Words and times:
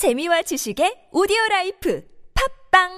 재미와 0.00 0.40
지식의 0.40 1.10
오디오 1.12 1.36
life 1.50 2.02
팟빵 2.72 2.88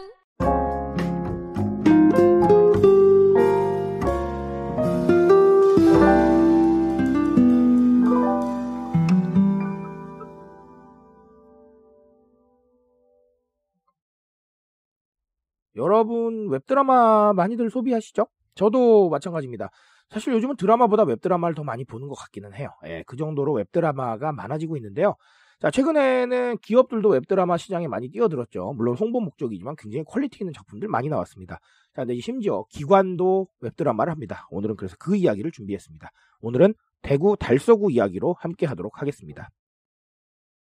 여러분 15.74 16.48
웹드라마 16.50 17.32
많이들 17.32 17.68
소비하시죠? 17.68 18.28
저도 18.54 19.08
마찬가지입니다. 19.08 19.70
사실 20.08 20.32
요즘은 20.34 20.54
드라마보다 20.54 21.02
웹드라마를 21.02 21.56
더 21.56 21.64
많이 21.64 21.84
보는 21.84 22.06
것 22.06 22.14
같기는 22.14 22.54
해요. 22.54 22.68
예, 22.86 23.02
그 23.08 23.16
정도로 23.16 23.54
웹드라마가 23.54 24.30
많아지고 24.30 24.76
있는데요. 24.76 25.16
자, 25.62 25.70
최근에는 25.70 26.58
기업들도 26.58 27.08
웹드라마 27.08 27.56
시장에 27.56 27.86
많이 27.86 28.08
뛰어들었죠. 28.08 28.72
물론 28.72 28.96
홍보 28.96 29.20
목적이지만 29.20 29.76
굉장히 29.78 30.02
quality 30.04 30.38
있는 30.40 30.52
작품들 30.52 30.88
많이 30.88 31.08
나왔습니다. 31.08 31.60
자, 31.94 32.04
근데 32.04 32.18
심지어 32.20 32.64
기관도 32.68 33.46
웹드라마를 33.60 34.10
합니다. 34.10 34.48
오늘은 34.50 34.74
그래서 34.74 34.96
그 34.98 35.14
이야기를 35.14 35.52
준비했습니다. 35.52 36.10
오늘은 36.40 36.74
대구 37.02 37.36
달서구 37.38 37.92
이야기로 37.92 38.34
함께 38.40 38.66
하도록 38.66 39.00
하겠습니다. 39.00 39.50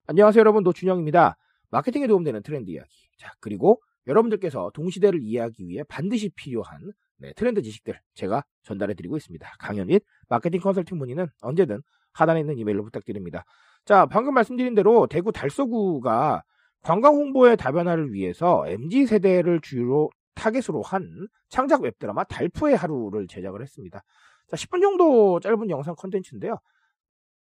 안녕하세요, 0.06 0.40
여러분. 0.40 0.64
노준영입니다. 0.64 1.38
마케팅에 1.70 2.06
도움되는 2.06 2.42
트렌드 2.42 2.70
이야기. 2.70 2.90
자, 3.16 3.32
그리고 3.40 3.80
여러분들께서 4.06 4.70
동시대를 4.74 5.22
이해하기 5.22 5.66
위해 5.66 5.82
반드시 5.88 6.28
필요한 6.28 6.92
네, 7.16 7.32
트렌드 7.36 7.62
지식들 7.62 7.98
제가 8.12 8.44
전달해 8.64 8.92
드리고 8.92 9.16
있습니다. 9.16 9.50
강연 9.60 9.86
및 9.86 10.04
마케팅 10.28 10.60
컨설팅 10.60 10.98
문의는 10.98 11.28
언제든 11.40 11.80
하단에 12.12 12.40
있는 12.40 12.58
이메일로 12.58 12.84
부탁드립니다. 12.84 13.46
자, 13.84 14.06
방금 14.06 14.34
말씀드린 14.34 14.74
대로 14.74 15.06
대구 15.06 15.32
달서구가 15.32 16.42
관광 16.82 17.14
홍보의 17.14 17.56
다변화를 17.56 18.12
위해서 18.12 18.64
MZ 18.66 19.06
세대를 19.06 19.60
주로 19.60 20.10
타겟으로 20.34 20.82
한 20.82 21.28
창작 21.48 21.82
웹드라마 21.82 22.24
달프의 22.24 22.76
하루를 22.76 23.26
제작을 23.26 23.62
했습니다. 23.62 24.02
자, 24.48 24.56
10분 24.56 24.80
정도 24.80 25.40
짧은 25.40 25.70
영상 25.70 25.94
컨텐츠인데요. 25.96 26.58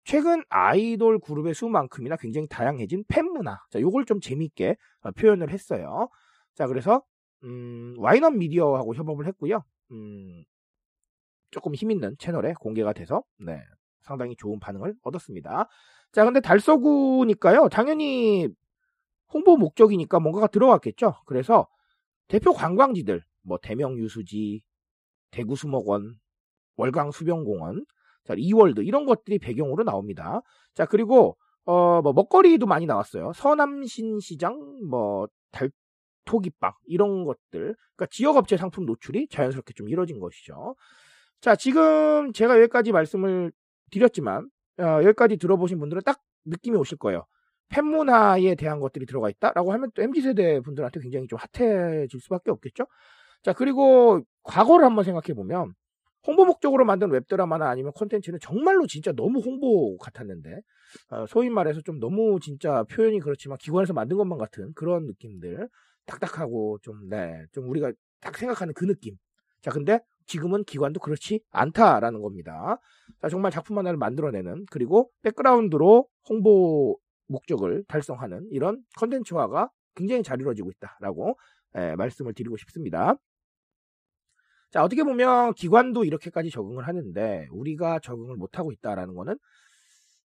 최근 0.04 0.42
아이돌 0.50 1.18
그룹의 1.18 1.54
수만큼이나 1.54 2.16
굉장히 2.16 2.46
다양해진 2.48 3.04
팬 3.08 3.24
문화. 3.26 3.58
자, 3.70 3.80
요걸 3.80 4.04
좀 4.04 4.20
재밌게 4.20 4.76
어, 5.00 5.10
표현을 5.12 5.50
했어요. 5.50 6.08
자, 6.54 6.66
그래서 6.66 7.02
음, 7.42 7.94
와인업 7.98 8.36
미디어하고 8.36 8.94
협업을 8.94 9.26
했고요. 9.26 9.62
음, 9.92 10.44
조금 11.50 11.74
힘 11.74 11.90
있는 11.90 12.16
채널에 12.18 12.54
공개가 12.60 12.92
돼서 12.92 13.22
네, 13.38 13.62
상당히 14.04 14.36
좋은 14.36 14.60
반응을 14.60 14.94
얻었습니다. 15.02 15.68
자, 16.12 16.24
근데 16.24 16.40
달서구니까요. 16.40 17.68
당연히 17.70 18.48
홍보 19.32 19.56
목적이니까 19.56 20.20
뭔가가 20.20 20.46
들어갔겠죠. 20.46 21.14
그래서 21.26 21.66
대표 22.28 22.52
관광지들, 22.52 23.22
뭐 23.42 23.58
대명 23.60 23.98
유수지, 23.98 24.62
대구 25.30 25.56
수목원, 25.56 26.14
월강 26.76 27.10
수변공원, 27.10 27.84
자, 28.24 28.34
이월드 28.36 28.82
이런 28.82 29.04
것들이 29.04 29.38
배경으로 29.38 29.84
나옵니다. 29.84 30.40
자, 30.74 30.86
그리고 30.86 31.36
어, 31.64 32.02
뭐 32.02 32.12
먹거리도 32.12 32.66
많이 32.66 32.86
나왔어요. 32.86 33.32
서남신 33.34 34.20
시장, 34.20 34.58
뭐 34.88 35.26
달, 35.50 35.70
토기빵 36.24 36.72
이런 36.86 37.24
것들 37.24 37.74
그러니까 37.96 38.06
지역 38.10 38.36
업체 38.36 38.56
상품 38.56 38.86
노출이 38.86 39.28
자연스럽게 39.28 39.74
좀 39.74 39.88
이뤄진 39.88 40.18
것이죠. 40.20 40.74
자 41.40 41.54
지금 41.56 42.32
제가 42.32 42.56
여기까지 42.58 42.92
말씀을 42.92 43.52
드렸지만 43.94 44.48
어, 44.78 45.02
여기까지 45.02 45.36
들어보신 45.36 45.78
분들은 45.78 46.02
딱 46.04 46.20
느낌이 46.44 46.76
오실 46.76 46.98
거예요. 46.98 47.26
팬 47.68 47.86
문화에 47.86 48.54
대한 48.54 48.80
것들이 48.80 49.06
들어가 49.06 49.30
있다라고 49.30 49.72
하면 49.72 49.90
또 49.94 50.02
MZ세대 50.02 50.60
분들한테 50.60 51.00
굉장히 51.00 51.26
좀 51.26 51.38
핫해질 51.40 52.20
수밖에 52.20 52.50
없겠죠. 52.50 52.86
자 53.42 53.52
그리고 53.52 54.22
과거를 54.42 54.84
한번 54.84 55.04
생각해 55.04 55.34
보면 55.34 55.72
홍보 56.26 56.44
목적으로 56.44 56.84
만든 56.84 57.10
웹드라마나 57.10 57.68
아니면 57.68 57.92
콘텐츠는 57.92 58.38
정말로 58.40 58.86
진짜 58.86 59.12
너무 59.12 59.40
홍보 59.40 59.96
같았는데 59.98 60.60
어, 61.10 61.26
소위 61.26 61.50
말해서 61.50 61.80
좀 61.82 61.98
너무 62.00 62.38
진짜 62.40 62.84
표현이 62.84 63.20
그렇지만 63.20 63.58
기관에서 63.58 63.92
만든 63.92 64.16
것만 64.16 64.38
같은 64.38 64.72
그런 64.74 65.06
느낌들 65.06 65.68
딱딱하고 66.06 66.78
좀, 66.82 67.08
네, 67.08 67.44
좀 67.52 67.68
우리가 67.68 67.92
딱 68.20 68.36
생각하는 68.36 68.74
그 68.74 68.86
느낌. 68.86 69.16
자, 69.62 69.70
근데 69.70 70.00
지금은 70.26 70.64
기관도 70.64 71.00
그렇지 71.00 71.40
않다라는 71.50 72.22
겁니다. 72.22 72.78
자, 73.20 73.28
정말 73.28 73.50
작품 73.52 73.78
하나를 73.78 73.98
만들어내는, 73.98 74.66
그리고 74.70 75.10
백그라운드로 75.22 76.08
홍보 76.28 76.98
목적을 77.28 77.84
달성하는 77.88 78.48
이런 78.50 78.82
컨텐츠화가 78.96 79.70
굉장히 79.94 80.22
잘 80.22 80.40
이루어지고 80.40 80.70
있다라고 80.70 81.38
예, 81.76 81.94
말씀을 81.96 82.34
드리고 82.34 82.56
싶습니다. 82.58 83.14
자, 84.70 84.82
어떻게 84.82 85.04
보면 85.04 85.54
기관도 85.54 86.04
이렇게까지 86.04 86.50
적응을 86.50 86.86
하는데 86.86 87.46
우리가 87.50 88.00
적응을 88.00 88.36
못하고 88.36 88.72
있다라는 88.72 89.14
거는 89.14 89.38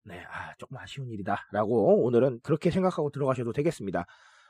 네, 0.06 0.24
아, 0.24 0.54
조금 0.58 0.78
아쉬운 0.78 1.10
일이다라고 1.12 2.04
오늘은 2.04 2.40
그렇게 2.42 2.72
생각하고 2.72 3.12
들어가셔도 3.12 3.54
되겠습니다. 3.54 4.06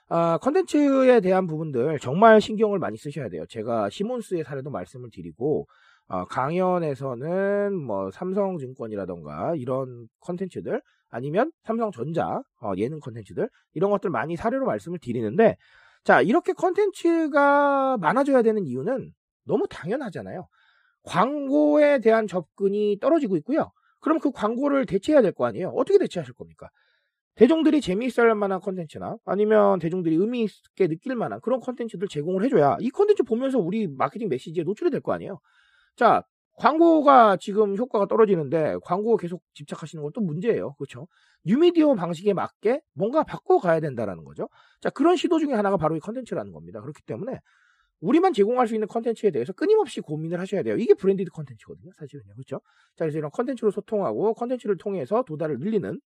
아, 0.10 0.38
컨텐츠에 0.40 1.20
대한 1.22 1.46
부분들 1.48 2.00
정말 2.00 2.42
신경을 2.42 2.80
많이 2.80 2.98
쓰셔야 2.98 3.30
돼요. 3.30 3.46
제가 3.48 3.90
시몬스의 3.90 4.44
사례도 4.44 4.72
말씀을 4.72 5.12
드리고 5.12 5.68
어, 6.08 6.26
강연에서는 6.26 7.76
뭐 7.76 8.10
삼성증권이라던가 8.12 9.54
이런 9.56 10.08
컨텐츠들 10.22 10.82
아니면 11.10 11.52
삼성전자 11.64 12.42
어, 12.62 12.72
예능 12.78 13.00
컨텐츠들 13.00 13.48
이런 13.74 13.92
것들 13.92 14.10
많이 14.10 14.36
사례로 14.36 14.66
말씀을 14.66 14.98
드리는데 15.00 15.58
자 16.04 16.22
이렇게 16.22 16.54
컨텐츠가 16.54 17.98
많아져야 17.98 18.42
되는 18.42 18.66
이유는 18.66 19.12
너무 19.46 19.68
당연하잖아요. 19.70 20.48
광고에 21.04 22.00
대한 22.00 22.26
접근이 22.28 22.98
떨어지고 23.00 23.38
있고요. 23.38 23.72
그럼 24.02 24.20
그 24.20 24.32
광고를 24.32 24.86
대체해야 24.88 25.22
될 25.22 25.34
거 25.34 25.46
아니에요. 25.46 25.70
어떻게 25.70 26.00
대체하실 26.00 26.34
겁니까? 26.34 26.70
대중들이 27.36 27.82
재미있을 27.82 28.36
만한 28.36 28.60
컨텐츠나 28.60 29.18
아니면 29.26 29.80
대중들이 29.80 30.16
의미 30.16 30.44
있게 30.44 30.88
느낄 30.88 31.16
만한 31.16 31.40
그런 31.42 31.60
컨텐츠들 31.62 32.08
제공을 32.10 32.44
해줘야 32.44 32.78
이 32.82 32.90
컨텐츠 32.90 33.24
보면서 33.24 33.60
우리 33.60 33.88
마케팅 33.88 34.28
메시지에 34.30 34.64
노출이 34.64 34.92
될 34.92 35.02
거 35.02 35.14
아니에요. 35.14 35.40
자, 35.96 36.24
광고가 36.58 37.38
지금 37.38 37.78
효과가 37.78 38.08
떨어지는데 38.08 38.78
광고 38.84 39.16
계속 39.18 39.42
집착하시는 39.54 40.04
것도 40.04 40.22
문제예요. 40.22 40.74
그렇죠? 40.76 41.08
뉴미디어 41.46 41.96
방식에 41.96 42.34
맞게 42.34 42.82
뭔가 42.94 43.24
바꿔가야 43.24 43.80
된다라는 43.80 44.26
거죠. 44.26 44.50
자, 44.82 44.90
그런 44.90 45.16
시도 45.16 45.40
중에 45.40 45.54
하나가 45.54 45.78
바로 45.78 45.96
이 45.96 46.00
컨텐츠라는 46.02 46.52
겁니다. 46.52 46.82
그렇기 46.82 47.02
때문에 47.04 47.40
우리만 48.02 48.34
제공할 48.34 48.68
수 48.68 48.76
있는 48.76 48.88
컨텐츠에 48.88 49.32
대해서 49.32 49.54
끊임없이 49.54 50.02
고민을 50.02 50.40
하셔야 50.40 50.64
돼요. 50.64 50.78
이게 50.78 50.94
branded 50.94 51.32
content거든요. 51.32 51.92
사실은요. 51.98 52.34
그렇죠? 52.36 52.62
자, 52.96 53.06
그래서 53.06 53.18
이런 53.18 53.32
컨텐츠로 53.32 53.72
소통하고 53.72 54.34
컨텐츠를 54.36 54.78
통해서 54.78 55.24
도달을 55.24 55.60
늘리는 55.60 56.00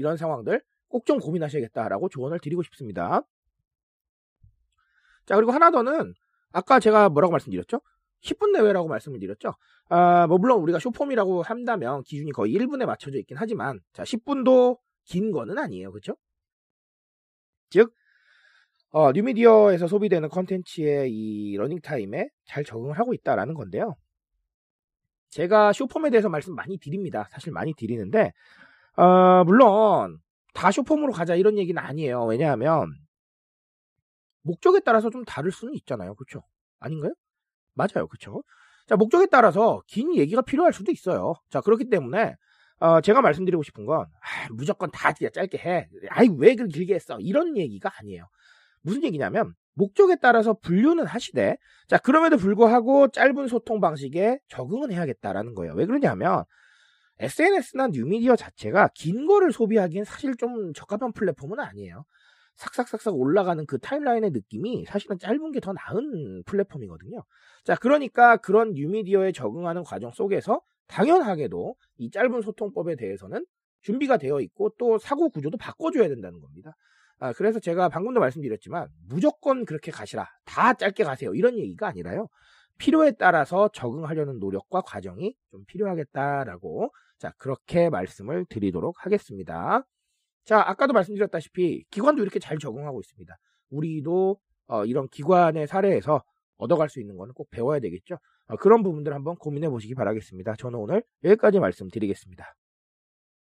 이런 0.00 0.16
상황들 0.16 0.62
꼭 0.88 1.04
좀 1.04 1.18
고민하셔야겠다라고 1.20 2.08
조언을 2.08 2.40
드리고 2.40 2.62
싶습니다. 2.64 3.22
자, 5.26 5.36
그리고 5.36 5.52
하나 5.52 5.70
더는 5.70 6.14
아까 6.52 6.80
제가 6.80 7.08
뭐라고 7.10 7.30
말씀드렸죠? 7.30 7.80
10분 8.22 8.50
내외라고 8.52 8.88
말씀을 8.88 9.20
드렸죠. 9.20 9.54
아, 9.88 10.26
뭐 10.26 10.38
물론 10.38 10.60
우리가 10.62 10.78
short-form이라고 10.80 11.42
한다면 11.42 12.02
기준이 12.02 12.32
거의 12.32 12.52
1분에 12.54 12.86
맞춰져 12.86 13.18
있긴 13.18 13.36
하지만 13.38 13.80
자, 13.92 14.02
10분도 14.02 14.78
긴 15.04 15.30
거는 15.30 15.58
아니에요. 15.58 15.92
그렇죠? 15.92 16.16
즉 17.70 17.94
어, 18.90 19.12
뉴미디어에서 19.12 19.86
소비되는 19.86 20.28
컨텐츠의 20.28 21.12
이 21.12 21.56
running 21.56 21.80
time에 21.80 22.28
잘 22.44 22.64
적응을 22.64 22.98
하고 22.98 23.14
있다라는 23.14 23.54
건데요. 23.54 23.94
제가 25.30 25.72
쇼폼에 25.72 26.10
대해서 26.10 26.28
말씀 26.28 26.56
많이 26.56 26.78
드립니다. 26.78 27.28
사실 27.30 27.52
많이 27.52 27.72
드리는데 27.74 28.32
어, 29.00 29.44
물론 29.44 30.18
다 30.52 30.70
쇼폼으로 30.70 31.12
가자 31.12 31.34
이런 31.34 31.56
얘기는 31.56 31.80
아니에요. 31.80 32.26
왜냐하면 32.26 32.92
목적에 34.42 34.80
따라서 34.80 35.08
좀 35.08 35.24
다를 35.24 35.50
수는 35.50 35.74
있잖아요. 35.74 36.14
그렇죠? 36.14 36.42
아닌가요? 36.80 37.12
맞아요. 37.74 38.06
그렇죠? 38.08 38.42
자, 38.86 38.96
목적에 38.96 39.26
따라서 39.26 39.80
긴 39.86 40.14
얘기가 40.16 40.42
필요할 40.42 40.72
수도 40.74 40.92
있어요. 40.92 41.34
자, 41.48 41.62
그렇기 41.62 41.88
때문에 41.88 42.34
어, 42.80 43.00
제가 43.00 43.22
말씀드리고 43.22 43.62
싶은 43.62 43.86
건 43.86 44.00
아, 44.00 44.48
무조건 44.52 44.90
다 44.90 45.12
짧게 45.12 45.58
해. 45.58 45.88
아이 46.10 46.28
왜 46.38 46.54
그렇게 46.54 46.72
길게 46.72 46.94
했어? 46.94 47.18
이런 47.20 47.56
얘기가 47.56 47.90
아니에요. 47.98 48.26
무슨 48.82 49.04
얘기냐면 49.04 49.54
목적에 49.74 50.16
따라서 50.20 50.54
분류는 50.54 51.06
하시되 51.06 51.56
자 51.88 51.98
그럼에도 51.98 52.36
불구하고 52.36 53.08
짧은 53.08 53.46
소통 53.48 53.80
방식에 53.80 54.38
적응은 54.48 54.92
해야겠다라는 54.92 55.54
거예요. 55.54 55.74
왜 55.74 55.86
그러냐면 55.86 56.44
SNS나 57.20 57.88
뉴미디어 57.88 58.34
자체가 58.34 58.90
긴 58.94 59.26
거를 59.26 59.52
소비하기엔 59.52 60.04
사실 60.04 60.36
좀 60.36 60.72
적합한 60.72 61.12
플랫폼은 61.12 61.60
아니에요. 61.60 62.04
삭삭삭삭 62.56 63.14
올라가는 63.16 63.64
그 63.66 63.78
타임라인의 63.78 64.30
느낌이 64.32 64.84
사실은 64.86 65.18
짧은 65.18 65.52
게 65.52 65.60
더 65.60 65.72
나은 65.72 66.42
플랫폼이거든요. 66.44 67.22
자, 67.64 67.74
그러니까 67.76 68.36
그런 68.38 68.72
뉴미디어에 68.72 69.32
적응하는 69.32 69.84
과정 69.84 70.10
속에서 70.12 70.60
당연하게도 70.88 71.74
이 71.98 72.10
짧은 72.10 72.42
소통법에 72.42 72.96
대해서는 72.96 73.44
준비가 73.82 74.16
되어 74.18 74.40
있고 74.40 74.70
또 74.78 74.98
사고 74.98 75.30
구조도 75.30 75.56
바꿔줘야 75.58 76.08
된다는 76.08 76.40
겁니다. 76.40 76.76
아, 77.18 77.32
그래서 77.34 77.60
제가 77.60 77.88
방금도 77.90 78.20
말씀드렸지만 78.20 78.88
무조건 79.08 79.64
그렇게 79.66 79.90
가시라. 79.90 80.26
다 80.44 80.74
짧게 80.74 81.04
가세요. 81.04 81.34
이런 81.34 81.58
얘기가 81.58 81.86
아니라요. 81.88 82.28
필요에 82.80 83.12
따라서 83.12 83.68
적응하려는 83.72 84.40
노력과 84.40 84.80
과정이 84.80 85.36
좀 85.50 85.64
필요하겠다라고 85.66 86.92
자 87.18 87.32
그렇게 87.36 87.90
말씀을 87.90 88.46
드리도록 88.48 89.04
하겠습니다. 89.04 89.84
자 90.44 90.62
아까도 90.66 90.94
말씀드렸다시피 90.94 91.84
기관도 91.90 92.22
이렇게 92.22 92.38
잘 92.38 92.58
적응하고 92.58 93.00
있습니다. 93.00 93.36
우리도 93.70 94.40
어, 94.68 94.84
이런 94.86 95.08
기관의 95.08 95.66
사례에서 95.66 96.22
얻어갈 96.56 96.88
수 96.88 97.00
있는 97.00 97.16
거는 97.16 97.34
꼭 97.34 97.50
배워야 97.50 97.80
되겠죠. 97.80 98.18
어, 98.46 98.56
그런 98.56 98.82
부분들 98.82 99.12
한번 99.12 99.36
고민해 99.36 99.68
보시기 99.68 99.94
바라겠습니다. 99.94 100.56
저는 100.56 100.78
오늘 100.78 101.02
여기까지 101.22 101.60
말씀드리겠습니다. 101.60 102.54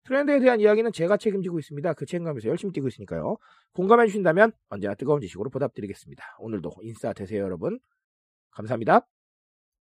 트렌드에 0.04 0.40
대한 0.40 0.60
이야기는 0.60 0.92
제가 0.92 1.18
책임지고 1.18 1.58
있습니다. 1.58 1.92
그 1.92 2.06
책임감에서 2.06 2.48
열심히 2.48 2.72
뛰고 2.72 2.88
있으니까요. 2.88 3.36
공감해 3.74 4.06
주신다면 4.06 4.52
언제나 4.70 4.94
뜨거운 4.94 5.20
지식으로 5.20 5.50
보답드리겠습니다. 5.50 6.24
오늘도 6.38 6.72
인싸 6.82 7.12
되세요, 7.12 7.44
여러분. 7.44 7.78
감사합니다. 8.52 9.06